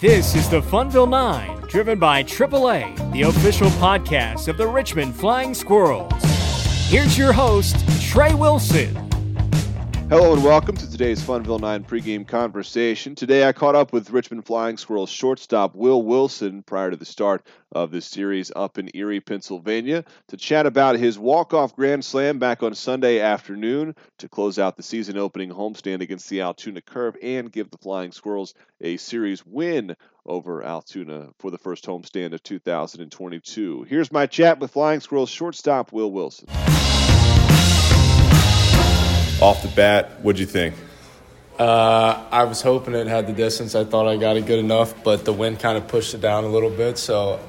This 0.00 0.34
is 0.34 0.48
the 0.48 0.62
Funville 0.62 1.10
Nine, 1.10 1.60
driven 1.68 1.98
by 1.98 2.22
AAA, 2.22 3.12
the 3.12 3.20
official 3.20 3.68
podcast 3.72 4.48
of 4.48 4.56
the 4.56 4.66
Richmond 4.66 5.14
Flying 5.14 5.52
Squirrels. 5.52 6.10
Here's 6.88 7.18
your 7.18 7.34
host, 7.34 7.76
Trey 8.00 8.32
Wilson. 8.32 9.09
Hello 10.10 10.32
and 10.32 10.42
welcome 10.42 10.76
to 10.76 10.90
today's 10.90 11.22
Funville 11.22 11.60
9 11.60 11.84
pregame 11.84 12.26
conversation. 12.26 13.14
Today 13.14 13.46
I 13.46 13.52
caught 13.52 13.76
up 13.76 13.92
with 13.92 14.10
Richmond 14.10 14.44
Flying 14.44 14.76
Squirrels 14.76 15.08
shortstop 15.08 15.76
Will 15.76 16.02
Wilson 16.02 16.64
prior 16.64 16.90
to 16.90 16.96
the 16.96 17.04
start 17.04 17.46
of 17.70 17.92
this 17.92 18.06
series 18.06 18.50
up 18.56 18.76
in 18.76 18.90
Erie, 18.92 19.20
Pennsylvania, 19.20 20.04
to 20.26 20.36
chat 20.36 20.66
about 20.66 20.96
his 20.96 21.16
walk-off 21.16 21.76
grand 21.76 22.04
slam 22.04 22.40
back 22.40 22.64
on 22.64 22.74
Sunday 22.74 23.20
afternoon 23.20 23.94
to 24.18 24.28
close 24.28 24.58
out 24.58 24.76
the 24.76 24.82
season 24.82 25.16
opening 25.16 25.50
homestand 25.50 26.00
against 26.00 26.28
the 26.28 26.40
Altoona 26.40 26.80
Curve 26.80 27.16
and 27.22 27.52
give 27.52 27.70
the 27.70 27.78
Flying 27.78 28.10
Squirrels 28.10 28.54
a 28.80 28.96
series 28.96 29.46
win 29.46 29.94
over 30.26 30.64
Altoona 30.64 31.28
for 31.38 31.52
the 31.52 31.58
first 31.58 31.86
homestand 31.86 32.32
of 32.32 32.42
2022. 32.42 33.84
Here's 33.84 34.10
my 34.10 34.26
chat 34.26 34.58
with 34.58 34.72
Flying 34.72 34.98
Squirrels 34.98 35.30
shortstop 35.30 35.92
Will 35.92 36.10
Wilson 36.10 36.48
off 39.50 39.62
the 39.62 39.68
bat, 39.68 40.20
what'd 40.22 40.38
you 40.38 40.46
think? 40.46 40.76
Uh, 41.58 42.24
I 42.30 42.44
was 42.44 42.62
hoping 42.62 42.94
it 42.94 43.08
had 43.08 43.26
the 43.26 43.32
distance. 43.32 43.74
I 43.74 43.84
thought 43.84 44.06
I 44.06 44.16
got 44.16 44.36
it 44.36 44.46
good 44.46 44.60
enough, 44.60 44.94
but 45.02 45.24
the 45.24 45.32
wind 45.32 45.58
kind 45.58 45.76
of 45.76 45.88
pushed 45.88 46.14
it 46.14 46.20
down 46.20 46.44
a 46.44 46.48
little 46.48 46.70
bit. 46.70 46.96
So 46.98 47.40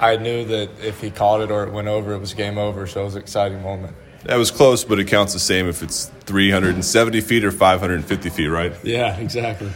I 0.00 0.16
knew 0.16 0.46
that 0.46 0.70
if 0.82 1.02
he 1.02 1.10
caught 1.10 1.42
it 1.42 1.50
or 1.50 1.64
it 1.64 1.72
went 1.72 1.86
over, 1.86 2.14
it 2.14 2.18
was 2.18 2.32
game 2.32 2.56
over. 2.56 2.86
So 2.86 3.02
it 3.02 3.04
was 3.04 3.14
an 3.14 3.20
exciting 3.20 3.62
moment. 3.62 3.94
That 4.24 4.36
was 4.36 4.50
close, 4.50 4.84
but 4.84 4.98
it 4.98 5.06
counts 5.06 5.34
the 5.34 5.38
same 5.38 5.68
if 5.68 5.82
it's 5.82 6.06
370 6.24 7.20
feet 7.20 7.44
or 7.44 7.52
550 7.52 8.30
feet, 8.30 8.48
right? 8.48 8.72
Yeah, 8.82 9.18
exactly. 9.18 9.70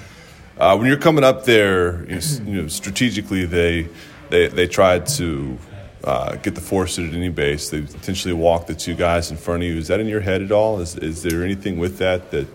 Uh, 0.57 0.77
when 0.77 0.87
you're 0.87 0.97
coming 0.97 1.23
up 1.23 1.45
there, 1.45 2.05
you 2.07 2.63
know, 2.63 2.69
strategically, 2.69 3.45
they, 3.45 3.89
they, 4.31 4.49
they 4.49 4.67
tried 4.67 5.07
to 5.19 5.59
uh, 6.05 6.37
get 6.37 6.55
the 6.55 6.61
force 6.61 6.99
at 6.99 7.13
any 7.13 7.31
base. 7.31 7.71
They 7.71 7.81
potentially 7.83 8.35
walk 8.35 8.67
the 8.67 8.75
two 8.75 8.95
guys 8.95 9.31
in 9.31 9.37
front 9.37 9.63
of 9.63 9.69
you. 9.69 9.79
Is 9.79 9.89
that 9.89 10.01
in 10.01 10.07
your 10.07 10.21
head 10.21 10.43
at 10.43 10.53
all? 10.53 10.81
Is, 10.81 10.97
is 10.97 11.23
there 11.23 11.43
anything 11.43 11.79
with 11.79 11.99
that 11.99 12.31
that 12.31 12.47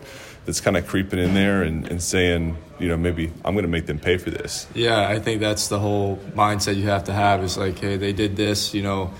that's 0.45 0.61
kind 0.61 0.77
of 0.77 0.87
creeping 0.87 1.19
in 1.19 1.33
there 1.33 1.63
and, 1.63 1.87
and 1.87 2.01
saying, 2.01 2.57
you 2.79 2.87
know, 2.87 2.97
maybe 2.97 3.31
I'm 3.43 3.53
going 3.53 3.65
to 3.65 3.69
make 3.69 3.85
them 3.85 3.99
pay 3.99 4.17
for 4.17 4.31
this? 4.31 4.67
Yeah, 4.73 5.07
I 5.07 5.19
think 5.19 5.41
that's 5.41 5.67
the 5.67 5.79
whole 5.79 6.17
mindset 6.33 6.75
you 6.75 6.87
have 6.87 7.03
to 7.05 7.13
have. 7.13 7.43
Is 7.43 7.57
like, 7.57 7.77
hey, 7.79 7.97
they 7.97 8.13
did 8.13 8.35
this, 8.35 8.73
you 8.73 8.81
know. 8.81 9.11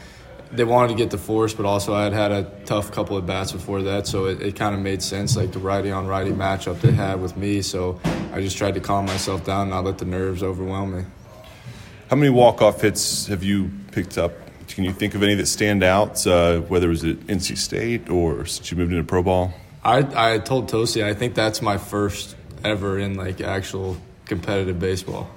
They 0.52 0.64
wanted 0.64 0.88
to 0.88 0.96
get 0.96 1.12
the 1.12 1.20
force, 1.20 1.54
but 1.54 1.68
also 1.68 1.94
I 1.94 2.06
had 2.06 2.14
had 2.14 2.32
a 2.32 2.44
tough 2.66 2.92
couple 2.92 3.16
of 3.16 3.28
bats 3.28 3.52
before 3.52 3.84
that, 3.84 4.08
so 4.08 4.26
it, 4.26 4.42
it 4.42 4.56
kind 4.56 4.74
of 4.74 4.82
made 4.82 5.04
sense, 5.04 5.38
like 5.38 5.52
the 5.52 5.60
righty 5.60 5.92
on 5.92 6.08
righty 6.08 6.32
matchup 6.32 6.82
they 6.82 6.92
had 6.92 7.22
with 7.22 7.38
me. 7.38 7.62
So 7.62 8.00
I 8.34 8.42
just 8.42 8.58
tried 8.58 8.74
to 8.74 8.80
calm 8.80 9.06
myself 9.06 9.46
down, 9.46 9.64
and 9.64 9.70
not 9.70 9.86
let 9.86 10.00
the 10.00 10.06
nerves 10.06 10.42
overwhelm 10.42 10.98
me. 10.98 11.06
How 12.10 12.16
many 12.16 12.32
walk 12.32 12.64
off 12.64 12.82
hits 12.82 13.28
have 13.28 13.44
you 13.44 13.70
picked 13.92 14.18
up? 14.18 14.34
Can 14.68 14.84
you 14.84 14.94
think 14.94 15.16
of 15.16 15.24
any 15.24 15.36
that 15.36 15.48
stand 15.48 15.84
out, 15.84 16.26
uh, 16.28 16.60
whether 16.62 16.88
it 16.88 16.92
was 16.92 17.04
at 17.04 17.18
NC 17.22 17.58
State 17.58 18.10
or 18.10 18.46
since 18.46 18.72
you 18.72 18.78
moved 18.78 18.92
into 18.92 19.04
pro 19.04 19.24
ball? 19.24 19.54
I, 19.84 20.34
I 20.34 20.38
told 20.40 20.70
Tosi 20.70 21.04
I 21.04 21.14
think 21.14 21.36
that's 21.36 21.62
my 21.62 21.78
first 21.78 22.36
ever 22.64 23.00
in 23.00 23.16
like 23.16 23.42
actual 23.42 23.98
competitive 24.26 24.80
baseball. 24.80 25.30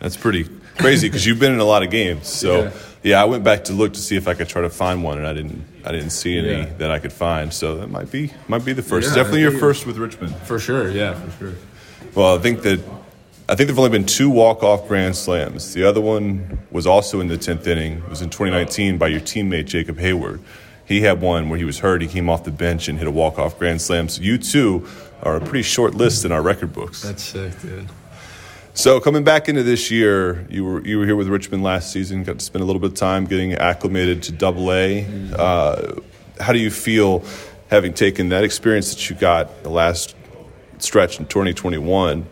That's 0.00 0.16
pretty 0.16 0.48
crazy 0.78 1.08
because 1.08 1.26
you've 1.26 1.38
been 1.38 1.52
in 1.52 1.60
a 1.60 1.64
lot 1.64 1.82
of 1.82 1.90
games. 1.90 2.28
So 2.28 2.62
yeah. 2.62 2.72
yeah. 3.02 3.22
I 3.22 3.26
went 3.26 3.44
back 3.44 3.64
to 3.64 3.72
look 3.72 3.94
to 3.94 4.00
see 4.00 4.16
if 4.16 4.28
I 4.28 4.34
could 4.34 4.48
try 4.48 4.62
to 4.62 4.70
find 4.70 5.04
one, 5.04 5.18
and 5.18 5.26
I 5.26 5.32
didn't. 5.32 5.64
I 5.84 5.92
didn't 5.92 6.10
see 6.10 6.38
any 6.38 6.48
yeah. 6.48 6.64
that 6.78 6.90
I 6.90 6.98
could 6.98 7.12
find. 7.12 7.52
So 7.52 7.76
that 7.76 7.88
might 7.88 8.10
be 8.10 8.32
might 8.48 8.64
be 8.64 8.72
the 8.72 8.82
first. 8.82 9.10
Yeah, 9.10 9.16
Definitely 9.16 9.42
your 9.42 9.58
first 9.58 9.86
with 9.86 9.98
Richmond. 9.98 10.34
For 10.36 10.58
sure. 10.58 10.90
Yeah, 10.90 11.14
for 11.14 11.38
sure. 11.38 11.54
Well, 12.14 12.36
I 12.36 12.38
think 12.40 12.62
that 12.62 12.80
I 13.50 13.56
think 13.56 13.66
there've 13.66 13.78
only 13.80 13.90
been 13.90 14.06
two 14.06 14.30
walk-off 14.30 14.86
grand 14.86 15.16
slams. 15.16 15.74
The 15.74 15.82
other 15.82 16.00
one 16.00 16.60
was 16.70 16.86
also 16.86 17.18
in 17.18 17.26
the 17.26 17.36
tenth 17.36 17.66
inning. 17.66 17.94
It 17.94 18.08
was 18.08 18.22
in 18.22 18.30
2019 18.30 18.96
by 18.96 19.08
your 19.08 19.18
teammate 19.18 19.66
Jacob 19.66 19.98
Heyward. 19.98 20.38
He 20.86 21.00
had 21.00 21.20
one 21.20 21.48
where 21.48 21.58
he 21.58 21.64
was 21.64 21.80
hurt. 21.80 22.00
He 22.00 22.06
came 22.06 22.30
off 22.30 22.44
the 22.44 22.52
bench 22.52 22.86
and 22.86 22.96
hit 22.96 23.08
a 23.08 23.10
walk-off 23.10 23.58
grand 23.58 23.82
slam. 23.82 24.08
So 24.08 24.22
you 24.22 24.38
two 24.38 24.86
are 25.24 25.34
a 25.34 25.40
pretty 25.40 25.62
short 25.62 25.96
list 25.96 26.24
in 26.24 26.30
our 26.30 26.42
record 26.42 26.72
books. 26.72 27.02
That's 27.02 27.24
sick, 27.24 27.60
dude. 27.60 27.88
So 28.74 29.00
coming 29.00 29.24
back 29.24 29.48
into 29.48 29.64
this 29.64 29.90
year, 29.90 30.46
you 30.48 30.64
were 30.64 30.86
you 30.86 31.00
were 31.00 31.04
here 31.04 31.16
with 31.16 31.26
Richmond 31.26 31.64
last 31.64 31.92
season. 31.92 32.22
Got 32.22 32.38
to 32.38 32.44
spend 32.44 32.62
a 32.62 32.66
little 32.66 32.80
bit 32.80 32.92
of 32.92 32.96
time 32.96 33.24
getting 33.24 33.54
acclimated 33.54 34.22
to 34.24 34.32
Double 34.32 34.72
A. 34.72 35.04
Uh, 35.36 35.94
how 36.38 36.52
do 36.52 36.60
you 36.60 36.70
feel 36.70 37.24
having 37.68 37.94
taken 37.94 38.28
that 38.28 38.44
experience 38.44 38.94
that 38.94 39.10
you 39.10 39.16
got 39.16 39.64
the 39.64 39.70
last 39.70 40.14
stretch 40.78 41.18
in 41.18 41.26
2021? 41.26 42.26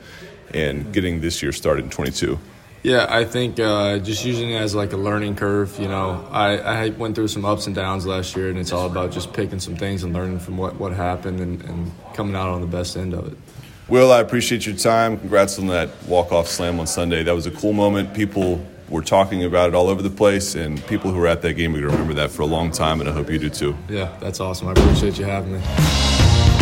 And 0.54 0.92
getting 0.92 1.20
this 1.20 1.42
year 1.42 1.52
started 1.52 1.84
in 1.84 1.90
22? 1.90 2.38
Yeah, 2.82 3.06
I 3.08 3.24
think 3.24 3.58
uh, 3.58 3.98
just 3.98 4.24
using 4.24 4.50
it 4.50 4.56
as 4.56 4.74
like 4.74 4.92
a 4.92 4.96
learning 4.96 5.36
curve. 5.36 5.78
You 5.78 5.88
know, 5.88 6.26
I, 6.30 6.58
I 6.58 6.88
went 6.90 7.16
through 7.16 7.28
some 7.28 7.44
ups 7.44 7.66
and 7.66 7.74
downs 7.74 8.06
last 8.06 8.36
year, 8.36 8.48
and 8.50 8.58
it's 8.58 8.72
all 8.72 8.86
about 8.86 9.10
just 9.10 9.32
picking 9.32 9.58
some 9.58 9.76
things 9.76 10.04
and 10.04 10.12
learning 10.12 10.38
from 10.38 10.56
what, 10.56 10.76
what 10.76 10.92
happened 10.92 11.40
and, 11.40 11.62
and 11.64 11.92
coming 12.14 12.36
out 12.36 12.48
on 12.48 12.60
the 12.60 12.66
best 12.66 12.96
end 12.96 13.14
of 13.14 13.26
it. 13.32 13.38
Will, 13.88 14.12
I 14.12 14.20
appreciate 14.20 14.66
your 14.66 14.76
time. 14.76 15.18
Congrats 15.18 15.58
on 15.58 15.66
that 15.68 15.90
walk-off 16.06 16.46
slam 16.46 16.78
on 16.78 16.86
Sunday. 16.86 17.22
That 17.22 17.34
was 17.34 17.46
a 17.46 17.50
cool 17.50 17.72
moment. 17.72 18.14
People 18.14 18.64
were 18.88 19.02
talking 19.02 19.44
about 19.44 19.68
it 19.68 19.74
all 19.74 19.88
over 19.88 20.02
the 20.02 20.10
place, 20.10 20.54
and 20.54 20.84
people 20.86 21.10
who 21.10 21.18
were 21.18 21.26
at 21.26 21.42
that 21.42 21.54
game 21.54 21.74
are 21.74 21.80
going 21.80 21.90
to 21.90 21.96
remember 21.96 22.14
that 22.14 22.30
for 22.30 22.42
a 22.42 22.46
long 22.46 22.70
time, 22.70 23.00
and 23.00 23.08
I 23.08 23.12
hope 23.12 23.30
you 23.30 23.38
do 23.38 23.50
too. 23.50 23.76
Yeah, 23.88 24.14
that's 24.20 24.40
awesome. 24.40 24.68
I 24.68 24.72
appreciate 24.72 25.18
you 25.18 25.24
having 25.24 25.54
me. 25.54 26.57